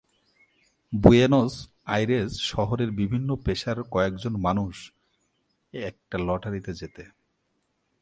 Buenos 0.93 1.53
Aires 1.85 2.31
শহরের 2.41 2.91
বিভিন্ন 2.91 3.35
পেশার 3.35 3.77
কয়েকজন 3.83 4.33
মানুষ 4.37 4.91
একটা 5.73 6.17
লটারি 6.17 6.59
জেতে। 6.73 7.03